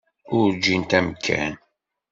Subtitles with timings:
[0.37, 1.53] Ur ǧǧint amkan.